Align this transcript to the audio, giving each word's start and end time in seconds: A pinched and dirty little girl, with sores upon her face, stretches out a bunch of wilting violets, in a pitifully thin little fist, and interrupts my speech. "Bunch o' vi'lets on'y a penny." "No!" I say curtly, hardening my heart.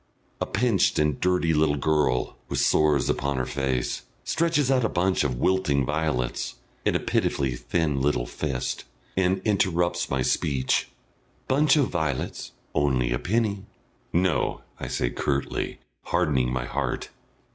A 0.41 0.47
pinched 0.47 0.97
and 0.97 1.19
dirty 1.19 1.53
little 1.53 1.75
girl, 1.77 2.35
with 2.49 2.57
sores 2.57 3.07
upon 3.07 3.37
her 3.37 3.45
face, 3.45 4.01
stretches 4.23 4.71
out 4.71 4.83
a 4.83 4.89
bunch 4.89 5.23
of 5.23 5.35
wilting 5.37 5.85
violets, 5.85 6.55
in 6.83 6.95
a 6.95 6.99
pitifully 6.99 7.55
thin 7.55 8.01
little 8.01 8.25
fist, 8.25 8.85
and 9.15 9.43
interrupts 9.45 10.09
my 10.09 10.23
speech. 10.23 10.87
"Bunch 11.47 11.77
o' 11.77 11.85
vi'lets 11.85 12.49
on'y 12.73 13.11
a 13.11 13.19
penny." 13.19 13.61
"No!" 14.11 14.61
I 14.79 14.87
say 14.87 15.11
curtly, 15.11 15.77
hardening 16.05 16.51
my 16.51 16.65
heart. 16.65 17.09